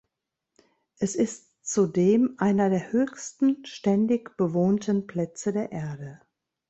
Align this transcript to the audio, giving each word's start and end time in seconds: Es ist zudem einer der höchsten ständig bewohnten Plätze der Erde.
Es 0.97 1.13
ist 1.15 1.63
zudem 1.63 2.33
einer 2.39 2.71
der 2.71 2.91
höchsten 2.91 3.63
ständig 3.67 4.35
bewohnten 4.35 5.05
Plätze 5.05 5.53
der 5.53 5.71
Erde. 5.71 6.19